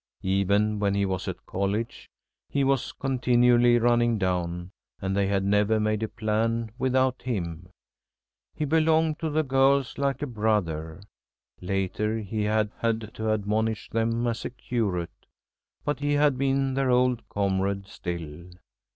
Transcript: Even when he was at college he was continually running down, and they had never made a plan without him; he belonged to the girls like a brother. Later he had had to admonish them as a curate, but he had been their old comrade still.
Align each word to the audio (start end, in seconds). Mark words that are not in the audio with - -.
Even 0.23 0.79
when 0.79 0.95
he 0.95 1.05
was 1.05 1.27
at 1.27 1.45
college 1.45 2.09
he 2.49 2.63
was 2.63 2.91
continually 2.91 3.77
running 3.77 4.17
down, 4.17 4.71
and 4.99 5.15
they 5.15 5.27
had 5.27 5.43
never 5.43 5.79
made 5.79 6.01
a 6.01 6.07
plan 6.07 6.71
without 6.79 7.21
him; 7.21 7.69
he 8.55 8.65
belonged 8.65 9.19
to 9.19 9.29
the 9.29 9.43
girls 9.43 9.99
like 9.99 10.23
a 10.23 10.25
brother. 10.25 11.03
Later 11.61 12.17
he 12.17 12.45
had 12.45 12.71
had 12.79 13.13
to 13.13 13.29
admonish 13.29 13.91
them 13.91 14.25
as 14.25 14.43
a 14.43 14.49
curate, 14.49 15.27
but 15.85 15.99
he 15.99 16.13
had 16.13 16.35
been 16.35 16.73
their 16.73 16.89
old 16.89 17.21
comrade 17.29 17.85
still. 17.87 18.49